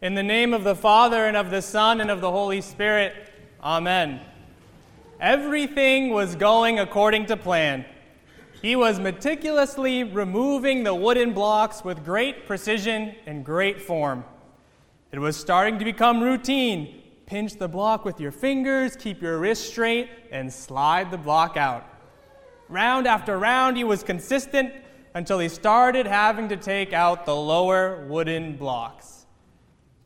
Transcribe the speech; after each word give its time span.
In 0.00 0.14
the 0.14 0.22
name 0.22 0.54
of 0.54 0.62
the 0.62 0.76
Father, 0.76 1.26
and 1.26 1.36
of 1.36 1.50
the 1.50 1.60
Son, 1.60 2.00
and 2.00 2.08
of 2.08 2.20
the 2.20 2.30
Holy 2.30 2.60
Spirit, 2.60 3.32
Amen. 3.60 4.20
Everything 5.20 6.10
was 6.10 6.36
going 6.36 6.78
according 6.78 7.26
to 7.26 7.36
plan. 7.36 7.84
He 8.62 8.76
was 8.76 9.00
meticulously 9.00 10.04
removing 10.04 10.84
the 10.84 10.94
wooden 10.94 11.32
blocks 11.32 11.82
with 11.82 12.04
great 12.04 12.46
precision 12.46 13.16
and 13.26 13.44
great 13.44 13.82
form. 13.82 14.24
It 15.10 15.18
was 15.18 15.36
starting 15.36 15.80
to 15.80 15.84
become 15.84 16.22
routine. 16.22 17.02
Pinch 17.26 17.54
the 17.54 17.66
block 17.66 18.04
with 18.04 18.20
your 18.20 18.30
fingers, 18.30 18.94
keep 18.94 19.20
your 19.20 19.38
wrist 19.38 19.68
straight, 19.68 20.08
and 20.30 20.52
slide 20.52 21.10
the 21.10 21.18
block 21.18 21.56
out. 21.56 21.84
Round 22.68 23.08
after 23.08 23.36
round, 23.36 23.76
he 23.76 23.82
was 23.82 24.04
consistent 24.04 24.72
until 25.14 25.40
he 25.40 25.48
started 25.48 26.06
having 26.06 26.48
to 26.50 26.56
take 26.56 26.92
out 26.92 27.26
the 27.26 27.34
lower 27.34 28.06
wooden 28.06 28.56
blocks. 28.56 29.17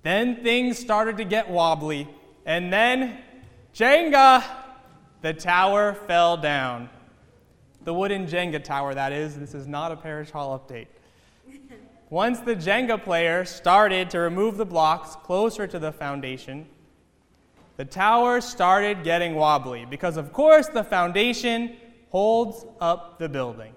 Then 0.03 0.43
things 0.43 0.79
started 0.79 1.17
to 1.19 1.25
get 1.25 1.49
wobbly, 1.49 2.09
and 2.45 2.73
then 2.73 3.19
Jenga, 3.75 4.45
the 5.21 5.33
tower 5.33 5.95
fell 5.95 6.37
down. 6.37 6.91
The 7.85 7.95
wooden 7.95 8.27
Jenga 8.27 8.63
tower, 8.63 8.95
that 8.95 9.13
is. 9.13 9.39
This 9.39 9.55
is 9.55 9.67
not 9.67 9.93
a 9.93 9.97
parish 9.97 10.31
hall 10.31 10.59
update. 10.59 10.87
Once 12.11 12.41
the 12.41 12.55
Jenga 12.55 13.03
player 13.03 13.45
started 13.45 14.11
to 14.11 14.19
remove 14.19 14.57
the 14.57 14.67
blocks 14.67 15.17
closer 15.17 15.67
to 15.67 15.79
the 15.79 15.91
foundation, 15.91 16.67
the 17.77 17.85
tower 17.85 18.41
started 18.41 19.03
getting 19.03 19.35
wobbly 19.35 19.87
because, 19.89 20.17
of 20.17 20.33
course, 20.33 20.69
the 20.69 20.85
foundation 20.85 21.77
holds 22.11 22.67
up 22.81 23.19
the 23.19 23.29
building. 23.29 23.73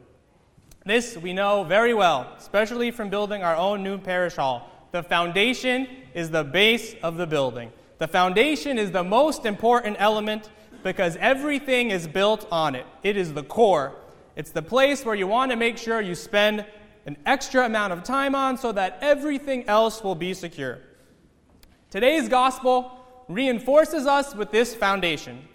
This 0.86 1.18
we 1.18 1.34
know 1.34 1.64
very 1.64 1.94
well, 1.94 2.32
especially 2.38 2.92
from 2.92 3.10
building 3.10 3.42
our 3.42 3.56
own 3.56 3.82
new 3.82 3.98
parish 3.98 4.36
hall. 4.36 4.70
The 4.96 5.04
foundation 5.04 5.90
is 6.14 6.30
the 6.30 6.46
base 6.46 6.96
of 7.04 7.18
the 7.18 7.28
building. 7.28 7.74
The 7.98 8.08
foundation 8.08 8.80
is 8.80 8.92
the 8.92 9.04
most 9.04 9.46
important 9.46 9.98
element 10.00 10.50
because 10.84 11.18
everything 11.18 11.92
is 11.92 12.08
built 12.08 12.48
on 12.50 12.76
it. 12.76 12.86
It 13.04 13.18
is 13.18 13.34
the 13.34 13.44
core. 13.44 13.92
It's 14.38 14.52
the 14.52 14.62
place 14.62 15.04
where 15.04 15.14
you 15.14 15.28
want 15.28 15.52
to 15.52 15.58
make 15.58 15.78
sure 15.78 16.00
you 16.00 16.16
spend 16.16 16.66
an 17.06 17.18
extra 17.26 17.66
amount 17.66 17.92
of 17.92 18.04
time 18.04 18.36
on 18.36 18.58
so 18.58 18.72
that 18.72 18.98
everything 19.02 19.68
else 19.68 20.02
will 20.02 20.16
be 20.16 20.34
secure. 20.34 20.80
Today's 21.92 22.30
gospel 22.30 22.98
reinforces 23.28 24.08
us 24.08 24.34
with 24.34 24.50
this 24.52 24.74
foundation. 24.74 25.46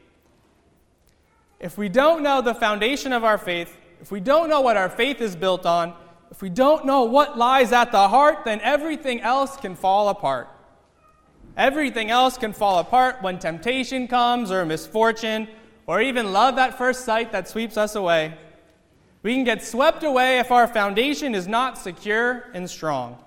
If 1.59 1.79
we 1.79 1.89
don't 1.89 2.23
know 2.23 2.43
the 2.43 2.55
foundation 2.55 3.15
of 3.15 3.25
our 3.25 3.39
faith, 3.39 3.75
if 4.03 4.13
we 4.13 4.21
don't 4.21 4.51
know 4.51 4.61
what 4.61 4.77
our 4.77 4.91
faith 4.91 5.23
is 5.23 5.35
built 5.35 5.65
on, 5.65 5.95
if 6.31 6.43
we 6.43 6.49
don't 6.49 6.87
know 6.87 7.05
what 7.05 7.37
lies 7.37 7.73
at 7.73 7.91
the 7.91 8.09
heart, 8.09 8.45
then 8.45 8.61
everything 8.61 9.21
else 9.21 9.57
can 9.57 9.75
fall 9.75 10.09
apart. 10.09 10.49
Everything 11.57 12.11
else 12.11 12.39
can 12.39 12.53
fall 12.53 12.79
apart 12.79 13.21
when 13.21 13.39
temptation 13.39 14.07
comes 14.07 14.51
or 14.51 14.65
misfortune 14.65 15.49
or 15.87 16.01
even 16.01 16.33
love 16.33 16.57
at 16.57 16.79
first 16.79 17.05
sight 17.05 17.33
that 17.33 17.49
sweeps 17.49 17.77
us 17.77 17.97
away. 17.97 18.35
We 19.23 19.35
can 19.35 19.45
get 19.45 19.63
swept 19.63 20.05
away 20.05 20.39
if 20.39 20.51
our 20.53 20.67
foundation 20.67 21.35
is 21.35 21.49
not 21.49 21.77
secure 21.77 22.49
and 22.55 22.71
strong. 22.71 23.19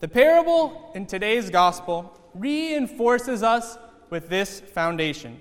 The 0.00 0.08
parable 0.08 0.90
in 0.94 1.06
today's 1.06 1.50
gospel 1.50 2.18
reinforces 2.34 3.42
us 3.42 3.76
with 4.10 4.28
this 4.28 4.60
foundation. 4.60 5.40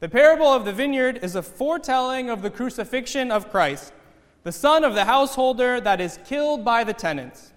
The 0.00 0.08
parable 0.08 0.46
of 0.46 0.64
the 0.64 0.72
vineyard 0.72 1.20
is 1.22 1.34
a 1.34 1.42
foretelling 1.42 2.30
of 2.30 2.42
the 2.42 2.50
crucifixion 2.50 3.30
of 3.30 3.50
Christ 3.50 3.92
the 4.44 4.52
son 4.52 4.84
of 4.84 4.94
the 4.94 5.04
householder 5.04 5.80
that 5.80 6.00
is 6.00 6.18
killed 6.24 6.64
by 6.64 6.84
the 6.84 6.92
tenants. 6.92 7.52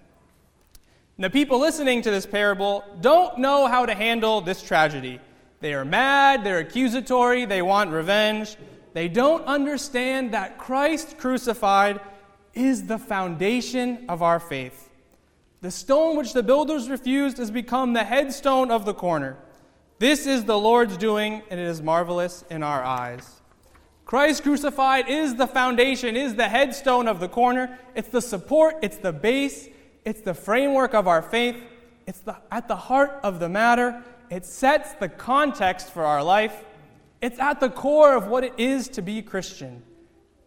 And 1.16 1.24
the 1.24 1.30
people 1.30 1.60
listening 1.60 2.02
to 2.02 2.10
this 2.10 2.26
parable 2.26 2.84
don't 3.00 3.38
know 3.38 3.66
how 3.66 3.86
to 3.86 3.94
handle 3.94 4.40
this 4.40 4.62
tragedy. 4.62 5.20
They 5.60 5.74
are 5.74 5.84
mad, 5.84 6.44
they're 6.44 6.58
accusatory, 6.58 7.44
they 7.44 7.62
want 7.62 7.90
revenge. 7.90 8.56
They 8.94 9.08
don't 9.08 9.44
understand 9.44 10.32
that 10.32 10.58
Christ 10.58 11.18
crucified 11.18 12.00
is 12.54 12.86
the 12.86 12.98
foundation 12.98 14.06
of 14.08 14.22
our 14.22 14.40
faith. 14.40 14.88
The 15.60 15.70
stone 15.70 16.16
which 16.16 16.32
the 16.32 16.42
builders 16.42 16.88
refused 16.88 17.38
has 17.38 17.50
become 17.50 17.92
the 17.92 18.04
headstone 18.04 18.70
of 18.70 18.84
the 18.84 18.94
corner. 18.94 19.36
This 19.98 20.26
is 20.26 20.44
the 20.44 20.58
Lord's 20.58 20.96
doing, 20.96 21.42
and 21.50 21.58
it 21.58 21.66
is 21.66 21.82
marvelous 21.82 22.44
in 22.48 22.62
our 22.62 22.82
eyes. 22.82 23.37
Christ 24.08 24.42
crucified 24.42 25.10
is 25.10 25.34
the 25.34 25.46
foundation, 25.46 26.16
is 26.16 26.34
the 26.34 26.48
headstone 26.48 27.08
of 27.08 27.20
the 27.20 27.28
corner. 27.28 27.78
It's 27.94 28.08
the 28.08 28.22
support, 28.22 28.76
it's 28.80 28.96
the 28.96 29.12
base, 29.12 29.68
it's 30.02 30.22
the 30.22 30.32
framework 30.32 30.94
of 30.94 31.06
our 31.06 31.20
faith. 31.20 31.62
It's 32.06 32.20
the, 32.20 32.34
at 32.50 32.68
the 32.68 32.74
heart 32.74 33.20
of 33.22 33.38
the 33.38 33.50
matter. 33.50 34.02
It 34.30 34.46
sets 34.46 34.94
the 34.94 35.10
context 35.10 35.90
for 35.90 36.06
our 36.06 36.24
life. 36.24 36.64
It's 37.20 37.38
at 37.38 37.60
the 37.60 37.68
core 37.68 38.14
of 38.14 38.28
what 38.28 38.44
it 38.44 38.54
is 38.56 38.88
to 38.88 39.02
be 39.02 39.20
Christian. 39.20 39.82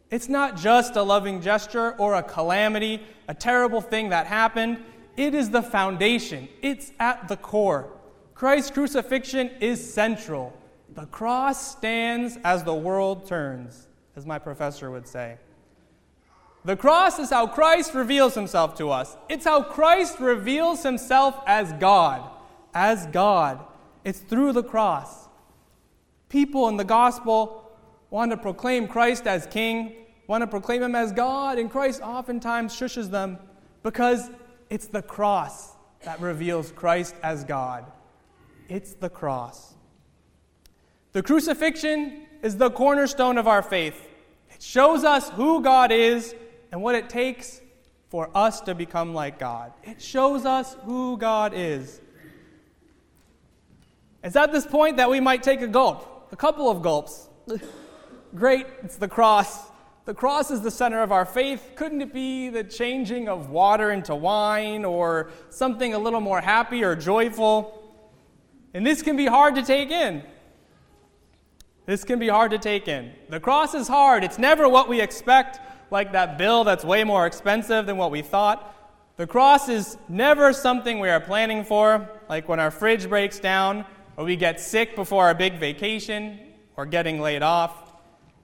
It's 0.10 0.28
not 0.28 0.58
just 0.58 0.96
a 0.96 1.04
loving 1.04 1.40
gesture 1.40 1.92
or 2.00 2.16
a 2.16 2.24
calamity, 2.24 3.04
a 3.28 3.36
terrible 3.36 3.80
thing 3.80 4.10
that 4.10 4.26
happened. 4.26 4.84
It 5.18 5.36
is 5.36 5.52
the 5.52 5.62
foundation, 5.62 6.50
it's 6.64 6.94
at 7.00 7.28
the 7.28 7.38
core. 7.38 7.94
Christ's 8.34 8.72
crucifixion 8.72 9.52
is 9.60 9.94
central. 9.94 10.52
The 10.94 11.06
cross 11.06 11.72
stands 11.72 12.38
as 12.44 12.64
the 12.64 12.76
world 12.76 13.26
turns, 13.26 13.88
as 14.16 14.26
my 14.26 14.40
professor 14.40 14.92
would 14.92 15.08
say. 15.08 15.38
The 16.66 16.76
cross 16.76 17.18
is 17.18 17.30
how 17.30 17.48
Christ 17.48 17.94
reveals 17.94 18.36
himself 18.36 18.76
to 18.78 18.90
us. 18.90 19.16
It's 19.30 19.46
how 19.46 19.64
Christ 19.64 20.20
reveals 20.20 20.84
himself 20.84 21.42
as 21.48 21.74
God. 21.74 22.30
As 22.74 23.08
God. 23.08 23.66
It's 24.04 24.20
through 24.20 24.54
the 24.54 24.64
cross. 24.64 25.28
People 26.30 26.68
in 26.68 26.78
the 26.78 26.84
gospel 26.84 27.72
want 28.10 28.32
to 28.32 28.38
proclaim 28.38 28.88
Christ 28.88 29.26
as 29.26 29.48
king, 29.48 29.96
want 30.28 30.42
to 30.42 30.48
proclaim 30.48 30.84
him 30.84 30.96
as 30.96 31.12
God, 31.12 31.58
and 31.58 31.72
Christ 31.72 32.02
oftentimes 32.02 32.74
shushes 32.74 33.10
them 33.10 33.38
because 33.82 34.30
it's 34.70 34.88
the 34.88 35.02
cross 35.02 35.74
that 36.04 36.20
reveals 36.20 36.72
Christ 36.72 37.16
as 37.24 37.44
God. 37.44 37.86
It's 38.70 38.94
the 38.94 39.10
cross. 39.10 39.74
The 41.14 41.22
crucifixion 41.22 42.26
is 42.42 42.58
the 42.58 42.72
cornerstone 42.72 43.38
of 43.38 43.48
our 43.48 43.62
faith. 43.62 44.10
It 44.50 44.62
shows 44.62 45.04
us 45.04 45.30
who 45.32 45.62
God 45.62 45.92
is 45.92 46.34
and 46.72 46.82
what 46.82 46.96
it 46.96 47.10
takes 47.10 47.62
for 48.10 48.30
us 48.36 48.62
to 48.62 48.76
become 48.76 49.14
like 49.14 49.38
God. 49.38 49.74
It 49.84 50.02
shows 50.02 50.46
us 50.46 50.76
who 50.84 51.18
God 51.18 51.54
is. 51.56 52.00
It's 54.24 54.36
at 54.36 54.52
this 54.52 54.66
point 54.66 54.98
that 54.98 55.10
we 55.10 55.20
might 55.20 55.44
take 55.44 55.62
a 55.62 55.68
gulp, 55.68 56.30
a 56.32 56.36
couple 56.36 56.70
of 56.70 56.82
gulps. 56.82 57.28
Great, 58.36 58.66
it's 58.84 58.98
the 58.98 59.08
cross. 59.08 59.70
The 60.06 60.14
cross 60.14 60.50
is 60.50 60.62
the 60.62 60.72
center 60.72 61.04
of 61.04 61.12
our 61.12 61.26
faith. 61.26 61.72
Couldn't 61.76 62.02
it 62.02 62.14
be 62.14 62.50
the 62.50 62.64
changing 62.64 63.28
of 63.28 63.50
water 63.50 63.92
into 63.92 64.16
wine 64.16 64.86
or 64.86 65.32
something 65.50 65.94
a 65.94 66.00
little 66.00 66.22
more 66.22 66.42
happy 66.42 66.84
or 66.84 66.96
joyful? 66.96 67.78
And 68.74 68.86
this 68.86 69.02
can 69.02 69.18
be 69.18 69.26
hard 69.26 69.56
to 69.56 69.64
take 69.64 69.92
in. 69.92 70.24
This 71.86 72.04
can 72.04 72.20
be 72.20 72.28
hard 72.28 72.52
to 72.52 72.60
take 72.60 72.88
in. 72.88 73.12
The 73.30 73.40
cross 73.40 73.74
is 73.74 73.88
hard. 73.88 74.24
It's 74.24 74.38
never 74.38 74.70
what 74.70 74.88
we 74.88 75.02
expect, 75.02 75.60
like 75.90 76.12
that 76.12 76.38
bill 76.38 76.64
that's 76.64 76.86
way 76.86 77.04
more 77.04 77.26
expensive 77.26 77.86
than 77.86 77.98
what 77.98 78.12
we 78.12 78.22
thought. 78.22 78.76
The 79.18 79.28
cross 79.28 79.68
is 79.68 79.98
never 80.08 80.54
something 80.54 81.00
we 81.00 81.10
are 81.10 81.20
planning 81.20 81.64
for, 81.64 82.10
like 82.30 82.48
when 82.48 82.60
our 82.60 82.72
fridge 82.72 83.10
breaks 83.10 83.40
down, 83.40 83.86
or 84.16 84.26
we 84.26 84.36
get 84.36 84.60
sick 84.60 84.96
before 84.96 85.26
our 85.26 85.34
big 85.34 85.56
vacation, 85.56 86.40
or 86.78 86.86
getting 86.86 87.20
laid 87.20 87.42
off. 87.42 87.92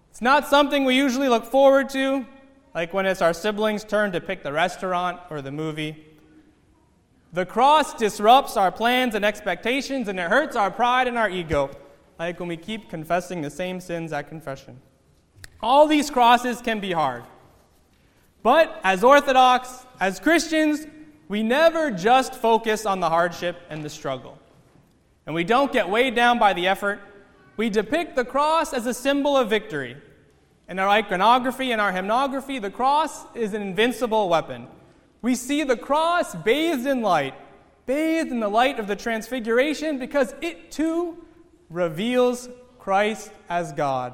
It's 0.10 0.22
not 0.22 0.48
something 0.48 0.84
we 0.84 0.96
usually 0.96 1.30
look 1.30 1.46
forward 1.46 1.90
to, 1.90 2.26
like 2.74 2.94
when 2.94 3.06
it's 3.06 3.22
our 3.22 3.34
siblings' 3.34 3.84
turn 3.84 4.12
to 4.14 4.22
pick 4.22 4.44
the 4.44 4.52
restaurant 4.52 5.20
or 5.30 5.42
the 5.42 5.52
movie. 5.52 6.06
The 7.34 7.46
cross 7.46 7.94
disrupts 7.94 8.58
our 8.58 8.72
plans 8.72 9.14
and 9.14 9.24
expectations, 9.24 10.08
and 10.08 10.20
it 10.20 10.30
hurts 10.30 10.56
our 10.56 10.72
pride 10.72 11.08
and 11.08 11.18
our 11.18 11.30
ego 11.30 11.70
like 12.20 12.40
when 12.40 12.50
we 12.50 12.58
keep 12.58 12.90
confessing 12.90 13.42
the 13.42 13.50
same 13.50 13.80
sins 13.80 14.12
at 14.12 14.28
confession. 14.30 14.80
All 15.62 15.88
these 15.88 16.10
crosses 16.10 16.62
can 16.62 16.80
be 16.80 16.92
hard. 16.92 17.24
But 18.44 18.80
as 18.84 19.04
Orthodox, 19.04 19.86
as 20.00 20.20
Christians, 20.20 20.86
we 21.28 21.44
never 21.44 21.92
just 21.92 22.36
focus 22.36 22.86
on 22.86 23.00
the 23.00 23.10
hardship 23.10 23.58
and 23.70 23.84
the 23.84 23.90
struggle. 23.90 24.38
And 25.26 25.36
we 25.36 25.44
don't 25.44 25.74
get 25.74 25.90
weighed 25.90 26.16
down 26.16 26.40
by 26.40 26.54
the 26.54 26.68
effort. 26.68 27.02
We 27.58 27.70
depict 27.70 28.16
the 28.16 28.24
cross 28.24 28.74
as 28.74 28.86
a 28.86 28.94
symbol 28.94 29.36
of 29.36 29.50
victory. 29.50 29.98
In 30.70 30.80
our 30.80 30.88
iconography 30.88 31.72
and 31.72 31.82
our 31.82 31.92
hymnography, 31.92 32.62
the 32.62 32.70
cross 32.70 33.26
is 33.36 33.54
an 33.54 33.62
invincible 33.62 34.30
weapon. 34.30 34.68
We 35.22 35.36
see 35.36 35.64
the 35.64 35.78
cross 35.78 36.36
bathed 36.36 36.86
in 36.86 37.02
light, 37.02 37.34
bathed 37.86 38.32
in 38.32 38.40
the 38.40 38.50
light 38.50 38.80
of 38.80 38.88
the 38.88 38.96
transfiguration, 38.96 39.98
because 39.98 40.34
it 40.42 40.72
too 40.72 41.26
reveals 41.70 42.50
Christ 42.80 43.32
as 43.50 43.74
God. 43.74 44.14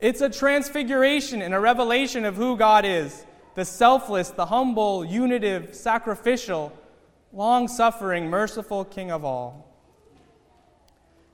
It's 0.00 0.20
a 0.20 0.28
transfiguration 0.28 1.42
and 1.42 1.54
a 1.54 1.60
revelation 1.60 2.24
of 2.24 2.36
who 2.36 2.56
God 2.56 2.84
is 2.84 3.24
the 3.54 3.64
selfless, 3.64 4.28
the 4.28 4.44
humble, 4.44 5.02
unitive, 5.02 5.74
sacrificial, 5.74 6.70
long 7.32 7.66
suffering, 7.68 8.28
merciful 8.28 8.84
King 8.84 9.10
of 9.10 9.24
all. 9.24 9.74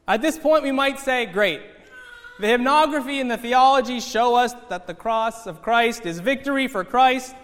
At 0.07 0.23
this 0.23 0.39
point, 0.39 0.63
we 0.63 0.71
might 0.71 1.01
say, 1.01 1.27
great. 1.27 1.61
The 2.39 2.47
hymnography 2.47 3.21
and 3.21 3.31
the 3.31 3.37
theology 3.37 3.99
show 3.99 4.37
us 4.37 4.55
that 4.69 4.87
the 4.87 4.95
cross 4.95 5.47
of 5.49 5.63
Christ 5.63 6.07
is 6.07 6.21
victory 6.21 6.69
for 6.69 6.85
Christ, 6.85 7.35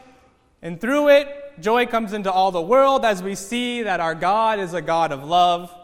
and 0.62 0.80
through 0.80 1.08
it, 1.08 1.60
joy 1.60 1.86
comes 1.86 2.12
into 2.12 2.32
all 2.32 2.50
the 2.50 2.62
world 2.62 3.04
as 3.04 3.22
we 3.22 3.34
see 3.34 3.82
that 3.82 4.00
our 4.00 4.14
God 4.14 4.60
is 4.60 4.74
a 4.74 4.82
God 4.82 5.12
of 5.12 5.24
love. 5.24 5.74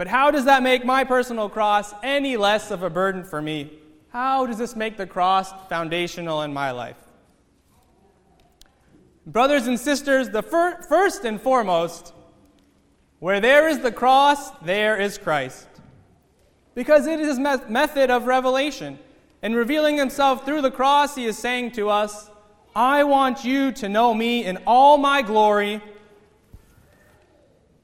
But 0.00 0.08
how 0.08 0.30
does 0.30 0.46
that 0.46 0.62
make 0.62 0.82
my 0.82 1.04
personal 1.04 1.50
cross 1.50 1.92
any 2.02 2.38
less 2.38 2.70
of 2.70 2.82
a 2.82 2.88
burden 2.88 3.22
for 3.22 3.42
me? 3.42 3.70
How 4.08 4.46
does 4.46 4.56
this 4.56 4.74
make 4.74 4.96
the 4.96 5.06
cross 5.06 5.52
foundational 5.68 6.40
in 6.40 6.54
my 6.54 6.70
life? 6.70 6.96
Brothers 9.26 9.66
and 9.66 9.78
sisters, 9.78 10.30
the 10.30 10.42
fir- 10.42 10.80
first 10.88 11.26
and 11.26 11.38
foremost, 11.38 12.14
where 13.18 13.40
there 13.40 13.68
is 13.68 13.80
the 13.80 13.92
cross, 13.92 14.52
there 14.62 14.96
is 14.98 15.18
Christ. 15.18 15.68
Because 16.74 17.06
it 17.06 17.20
is 17.20 17.28
his 17.28 17.38
me- 17.38 17.68
method 17.68 18.08
of 18.08 18.24
revelation. 18.24 18.98
In 19.42 19.54
revealing 19.54 19.98
himself 19.98 20.46
through 20.46 20.62
the 20.62 20.70
cross, 20.70 21.14
he 21.14 21.26
is 21.26 21.36
saying 21.36 21.72
to 21.72 21.90
us, 21.90 22.30
I 22.74 23.04
want 23.04 23.44
you 23.44 23.70
to 23.72 23.86
know 23.86 24.14
me 24.14 24.46
in 24.46 24.56
all 24.66 24.96
my 24.96 25.20
glory 25.20 25.82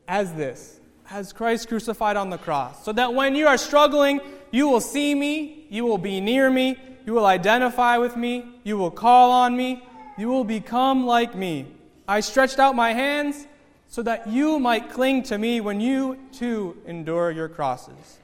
as 0.08 0.32
this, 0.32 0.80
as 1.11 1.32
Christ 1.32 1.69
crucified 1.69 2.17
on 2.17 2.31
the 2.31 2.38
cross. 2.38 2.85
So 2.85 2.93
that 2.93 3.14
when 3.14 3.35
you 3.35 3.47
are 3.47 3.58
struggling, 3.58 4.20
you 4.50 4.69
will 4.69 4.81
see 4.81 5.14
me, 5.14 5.67
you 5.70 5.85
will 5.85 5.99
be 5.99 6.20
near 6.20 6.50
me, 6.50 6.79
you 7.05 7.12
will 7.12 7.26
identify 7.26 7.99
with 7.99 8.17
me, 8.17 8.44
you 8.64 8.76
will 8.76 8.91
call 8.91 9.31
on 9.31 9.56
me, 9.56 9.85
you 10.19 10.29
will 10.29 10.44
become 10.44 11.06
like 11.06 11.35
me. 11.35 11.67
I 12.08 12.20
stretched 12.20 12.58
out 12.58 12.75
my 12.75 12.93
hands 12.93 13.47
so 13.88 14.03
that 14.03 14.29
you 14.29 14.58
might 14.58 14.91
cling 14.91 15.23
to 15.25 15.38
me 15.38 15.61
when 15.61 15.81
you 15.81 16.19
too 16.32 16.76
endure 16.87 17.31
your 17.31 17.49
crosses. 17.49 18.19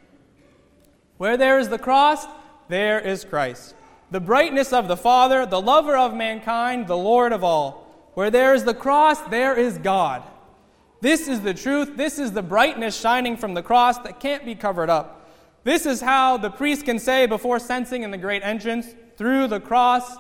Where 1.18 1.36
there 1.36 1.58
is 1.58 1.68
the 1.68 1.78
cross, 1.78 2.26
there 2.68 2.98
is 3.00 3.24
Christ. 3.24 3.74
The 4.10 4.20
brightness 4.20 4.72
of 4.72 4.88
the 4.88 4.96
Father, 4.96 5.46
the 5.46 5.60
lover 5.60 5.96
of 5.96 6.14
mankind, 6.14 6.86
the 6.86 6.96
Lord 6.96 7.32
of 7.32 7.44
all. 7.44 8.10
Where 8.14 8.30
there 8.30 8.54
is 8.54 8.64
the 8.64 8.74
cross, 8.74 9.20
there 9.22 9.56
is 9.56 9.78
God. 9.78 10.22
This 11.02 11.26
is 11.26 11.40
the 11.40 11.52
truth. 11.52 11.96
This 11.96 12.20
is 12.20 12.30
the 12.30 12.44
brightness 12.44 12.96
shining 12.96 13.36
from 13.36 13.54
the 13.54 13.62
cross 13.62 13.98
that 13.98 14.20
can't 14.20 14.44
be 14.44 14.54
covered 14.54 14.88
up. 14.88 15.28
This 15.64 15.84
is 15.84 16.00
how 16.00 16.36
the 16.36 16.48
priest 16.48 16.84
can 16.84 17.00
say 17.00 17.26
before 17.26 17.58
censing 17.58 18.04
in 18.04 18.12
the 18.12 18.18
great 18.18 18.44
entrance, 18.44 18.86
through 19.16 19.48
the 19.48 19.58
cross, 19.58 20.16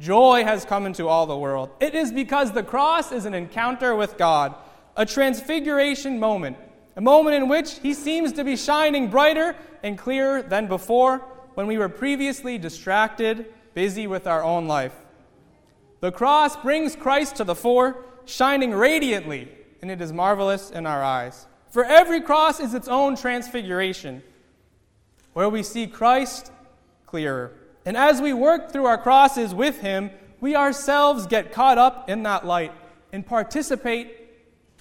joy 0.00 0.42
has 0.42 0.64
come 0.64 0.86
into 0.86 1.06
all 1.06 1.26
the 1.26 1.38
world. 1.38 1.70
It 1.78 1.94
is 1.94 2.10
because 2.10 2.50
the 2.50 2.64
cross 2.64 3.12
is 3.12 3.26
an 3.26 3.34
encounter 3.34 3.94
with 3.94 4.18
God, 4.18 4.56
a 4.96 5.06
transfiguration 5.06 6.18
moment, 6.18 6.56
a 6.96 7.00
moment 7.00 7.36
in 7.36 7.48
which 7.48 7.78
he 7.78 7.94
seems 7.94 8.32
to 8.32 8.42
be 8.42 8.56
shining 8.56 9.10
brighter 9.10 9.54
and 9.84 9.96
clearer 9.96 10.42
than 10.42 10.66
before 10.66 11.18
when 11.54 11.68
we 11.68 11.78
were 11.78 11.88
previously 11.88 12.58
distracted, 12.58 13.54
busy 13.72 14.08
with 14.08 14.26
our 14.26 14.42
own 14.42 14.66
life. 14.66 14.96
The 16.00 16.10
cross 16.10 16.56
brings 16.56 16.96
Christ 16.96 17.36
to 17.36 17.44
the 17.44 17.54
fore, 17.54 18.04
shining 18.24 18.72
radiantly, 18.72 19.48
and 19.84 19.90
it 19.90 20.00
is 20.00 20.14
marvelous 20.14 20.70
in 20.70 20.86
our 20.86 21.04
eyes. 21.04 21.46
For 21.68 21.84
every 21.84 22.22
cross 22.22 22.58
is 22.58 22.72
its 22.72 22.88
own 22.88 23.16
transfiguration, 23.16 24.22
where 25.34 25.50
we 25.50 25.62
see 25.62 25.86
Christ 25.86 26.50
clearer. 27.04 27.52
And 27.84 27.94
as 27.94 28.18
we 28.18 28.32
work 28.32 28.72
through 28.72 28.86
our 28.86 28.96
crosses 28.96 29.54
with 29.54 29.82
Him, 29.82 30.10
we 30.40 30.56
ourselves 30.56 31.26
get 31.26 31.52
caught 31.52 31.76
up 31.76 32.08
in 32.08 32.22
that 32.22 32.46
light 32.46 32.72
and 33.12 33.26
participate 33.26 34.16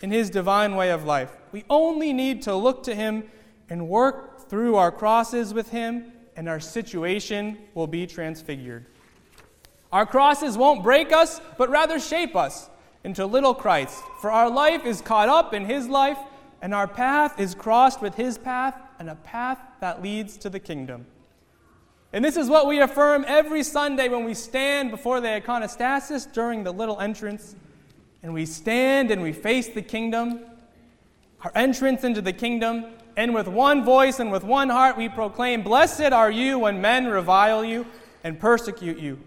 in 0.02 0.10
His 0.10 0.30
divine 0.30 0.78
way 0.78 0.90
of 0.90 1.04
life. 1.04 1.36
We 1.52 1.66
only 1.70 2.14
need 2.14 2.44
to 2.44 2.56
look 2.56 2.84
to 2.84 2.96
Him 2.96 3.26
and 3.70 3.90
work 3.90 4.48
through 4.48 4.78
our 4.78 4.90
crosses 4.90 5.54
with 5.54 5.70
Him, 5.70 6.14
and 6.38 6.48
our 6.48 6.62
situation 6.62 7.58
will 7.74 7.88
be 7.88 8.08
transfigured. 8.08 8.86
Our 9.92 10.06
crosses 10.06 10.58
won't 10.58 10.82
break 10.82 11.12
us, 11.12 11.42
but 11.58 11.70
rather 11.70 12.00
shape 12.00 12.38
us 12.38 12.70
into 13.04 13.26
little 13.26 13.54
Christ. 13.54 14.02
For 14.22 14.32
our 14.32 14.50
life 14.50 14.86
is 14.86 15.02
caught 15.02 15.30
up 15.30 15.54
in 15.54 15.66
His 15.66 15.88
life, 15.88 16.18
and 16.62 16.74
our 16.74 16.88
path 16.88 17.40
is 17.40 17.56
crossed 17.56 18.02
with 18.02 18.16
His 18.16 18.38
path, 18.38 18.76
and 19.00 19.10
a 19.10 19.16
path 19.16 19.60
that 19.82 20.02
leads 20.02 20.38
to 20.38 20.50
the 20.50 20.60
kingdom. 20.60 21.06
And 22.14 22.24
this 22.24 22.38
is 22.38 22.48
what 22.48 22.68
we 22.68 22.80
affirm 22.80 23.26
every 23.28 23.64
Sunday 23.64 24.08
when 24.08 24.24
we 24.24 24.36
stand 24.36 24.92
before 24.92 25.20
the 25.20 25.30
iconostasis 25.30 26.32
during 26.32 26.64
the 26.64 26.72
little 26.72 27.00
entrance. 27.00 27.56
And 28.22 28.34
we 28.34 28.46
stand 28.46 29.10
and 29.10 29.22
we 29.22 29.34
face 29.34 29.68
the 29.68 29.82
kingdom, 29.82 30.42
our 31.42 31.52
entrance 31.56 32.04
into 32.04 32.22
the 32.22 32.32
kingdom. 32.32 32.86
And 33.18 33.34
with 33.34 33.48
one 33.48 33.84
voice 33.84 34.20
and 34.20 34.32
with 34.32 34.44
one 34.44 34.70
heart, 34.70 34.96
we 34.96 35.10
proclaim, 35.10 35.64
Blessed 35.64 36.14
are 36.14 36.30
you 36.32 36.60
when 36.60 36.82
men 36.82 37.08
revile 37.08 37.66
you 37.66 37.86
and 38.24 38.40
persecute 38.40 39.00
you, 39.00 39.20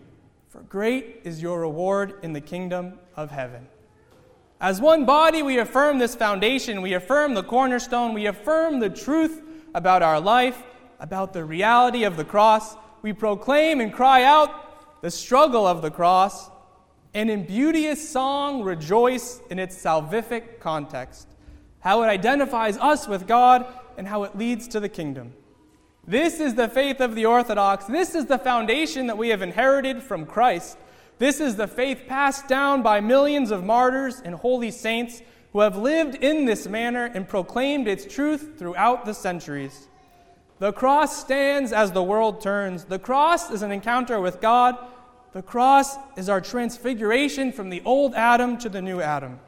for 0.57 0.63
great 0.63 1.21
is 1.23 1.43
your 1.43 1.61
reward 1.61 2.15
in 2.23 2.33
the 2.33 2.41
kingdom 2.41 2.99
of 3.15 3.31
heaven. 3.31 3.69
As 4.59 4.81
one 4.81 5.05
body, 5.05 5.43
we 5.43 5.59
affirm 5.59 5.99
this 5.99 6.15
foundation, 6.15 6.81
we 6.81 6.95
affirm 6.95 7.35
the 7.35 7.43
cornerstone, 7.43 8.15
we 8.15 8.25
affirm 8.25 8.81
the 8.81 8.89
truth 8.89 9.43
about 9.75 10.03
our 10.03 10.19
life 10.19 10.63
about 10.99 11.35
the 11.35 11.45
reality 11.45 12.05
of 12.05 12.17
the 12.17 12.25
cross. 12.25 12.75
We 13.03 13.13
proclaim 13.13 13.83
and 13.83 13.93
cry 13.93 14.23
out 14.23 15.03
the 15.03 15.11
struggle 15.11 15.67
of 15.67 15.83
the 15.83 15.91
cross, 15.91 16.49
and 17.13 17.29
in 17.29 17.45
beauteous 17.45 18.09
song 18.09 18.63
rejoice 18.63 19.43
in 19.51 19.59
its 19.59 19.77
salvific 19.77 20.59
context, 20.59 21.29
how 21.81 22.03
it 22.03 22.07
identifies 22.07 22.79
us 22.79 23.07
with 23.07 23.27
God 23.27 23.67
and 23.99 24.09
how 24.09 24.23
it 24.23 24.39
leads 24.39 24.69
to 24.69 24.81
the 24.81 24.89
kingdom. 24.89 25.35
This 26.07 26.39
is 26.39 26.55
the 26.55 26.69
faith 26.69 27.01
of 27.01 27.17
the 27.17 27.27
Orthodox. 27.27 27.87
This 27.87 28.15
is 28.15 28.27
the 28.27 28.39
foundation 28.39 29.09
that 29.09 29.19
we 29.19 29.31
have 29.31 29.43
inherited 29.43 30.03
from 30.03 30.25
Christ. 30.25 30.79
This 31.19 31.41
is 31.41 31.57
the 31.57 31.67
faith 31.67 32.05
passed 32.07 32.47
down 32.47 32.83
by 32.83 33.01
millions 33.01 33.51
of 33.51 33.65
martyrs 33.65 34.21
and 34.25 34.35
holy 34.35 34.71
saints 34.71 35.23
who 35.53 35.61
have 35.61 35.77
lived 35.77 36.15
in 36.17 36.45
this 36.45 36.69
manner 36.69 37.07
and 37.07 37.29
proclaimed 37.29 37.89
its 37.89 38.05
truth 38.05 38.53
throughout 38.57 39.05
the 39.05 39.15
centuries. 39.15 39.89
The 40.59 40.73
cross 40.73 41.19
stands 41.19 41.73
as 41.73 41.91
the 41.91 42.03
world 42.03 42.41
turns. 42.41 42.85
The 42.85 42.99
cross 42.99 43.51
is 43.51 43.63
an 43.63 43.73
encounter 43.73 44.21
with 44.21 44.41
God. 44.41 44.77
The 45.33 45.43
cross 45.43 45.97
is 46.17 46.29
our 46.29 46.41
transfiguration 46.41 47.53
from 47.53 47.69
the 47.69 47.83
old 47.85 48.15
Adam 48.15 48.59
to 48.59 48.69
the 48.69 48.81
new 48.81 49.01
Adam. 49.01 49.41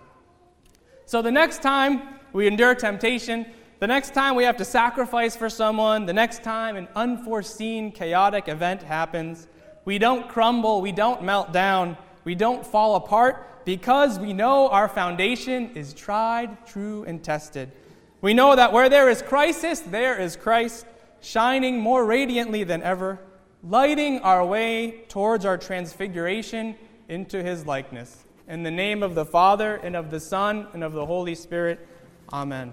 So 1.06 1.22
the 1.22 1.30
next 1.30 1.62
time 1.62 2.02
we 2.32 2.46
endure 2.46 2.74
temptation, 2.74 3.46
the 3.80 3.86
next 3.86 4.12
time 4.12 4.34
we 4.34 4.44
have 4.44 4.56
to 4.56 4.64
sacrifice 4.64 5.36
for 5.36 5.48
someone, 5.48 6.06
the 6.06 6.12
next 6.12 6.42
time 6.42 6.76
an 6.76 6.88
unforeseen 6.96 7.92
chaotic 7.92 8.48
event 8.48 8.82
happens, 8.82 9.46
we 9.84 9.98
don't 9.98 10.28
crumble, 10.28 10.80
we 10.80 10.92
don't 10.92 11.22
melt 11.22 11.52
down, 11.52 11.96
we 12.24 12.34
don't 12.34 12.66
fall 12.66 12.96
apart 12.96 13.64
because 13.64 14.18
we 14.18 14.32
know 14.32 14.68
our 14.68 14.88
foundation 14.88 15.70
is 15.74 15.94
tried, 15.94 16.66
true, 16.66 17.04
and 17.04 17.22
tested. 17.22 17.70
We 18.20 18.34
know 18.34 18.56
that 18.56 18.72
where 18.72 18.88
there 18.88 19.08
is 19.08 19.22
crisis, 19.22 19.80
there 19.80 20.18
is 20.18 20.36
Christ 20.36 20.84
shining 21.20 21.78
more 21.78 22.04
radiantly 22.04 22.64
than 22.64 22.82
ever, 22.82 23.20
lighting 23.62 24.20
our 24.20 24.44
way 24.44 25.02
towards 25.08 25.44
our 25.44 25.56
transfiguration 25.56 26.76
into 27.08 27.42
his 27.42 27.64
likeness. 27.64 28.24
In 28.48 28.62
the 28.62 28.70
name 28.70 29.02
of 29.02 29.14
the 29.14 29.24
Father, 29.24 29.76
and 29.76 29.94
of 29.94 30.10
the 30.10 30.20
Son, 30.20 30.66
and 30.72 30.82
of 30.82 30.94
the 30.94 31.06
Holy 31.06 31.34
Spirit, 31.34 31.86
amen. 32.32 32.72